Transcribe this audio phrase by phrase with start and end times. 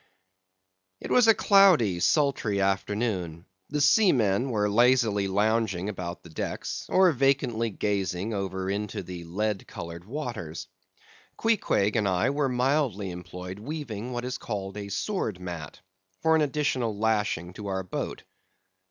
[0.99, 7.11] It was a cloudy, sultry afternoon; the seamen were lazily lounging about the decks, or
[7.11, 10.65] vacantly gazing over into the lead coloured waters.
[11.37, 15.81] Queequeg and I were mildly employed weaving what is called a sword mat,
[16.19, 18.23] for an additional lashing to our boat.